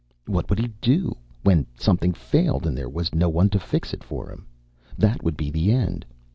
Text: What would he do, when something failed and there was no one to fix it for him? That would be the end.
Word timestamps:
What 0.25 0.49
would 0.49 0.57
he 0.57 0.69
do, 0.81 1.15
when 1.43 1.67
something 1.75 2.11
failed 2.11 2.65
and 2.65 2.75
there 2.75 2.89
was 2.89 3.13
no 3.13 3.29
one 3.29 3.49
to 3.49 3.59
fix 3.59 3.93
it 3.93 4.03
for 4.03 4.31
him? 4.31 4.47
That 4.97 5.21
would 5.21 5.37
be 5.37 5.51
the 5.51 5.71
end. 5.71 6.07